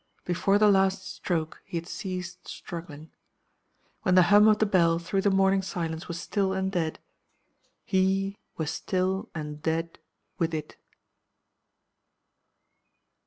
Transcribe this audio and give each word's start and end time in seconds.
Before 0.25 0.57
the 0.57 0.71
last 0.71 1.05
stroke 1.05 1.61
he 1.63 1.77
had 1.77 1.85
ceased 1.87 2.47
struggling. 2.47 3.11
When 4.01 4.15
the 4.15 4.23
hum 4.33 4.47
of 4.47 4.57
the 4.57 4.65
bell 4.65 4.97
through 4.97 5.21
the 5.21 5.29
morning 5.29 5.61
silence 5.61 6.07
was 6.07 6.19
still 6.19 6.53
and 6.53 6.71
dead, 6.71 6.97
he 7.85 8.35
was 8.57 8.71
still 8.71 9.29
and 9.35 9.61
dead 9.61 9.99
with 10.39 10.55
it." 10.55 10.75